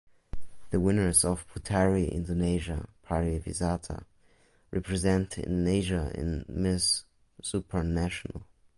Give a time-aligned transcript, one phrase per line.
[0.71, 4.03] The winners of Puteri Indonesia Pariwisata
[4.71, 7.03] represent Indonesia in Miss
[7.43, 8.41] Supranational.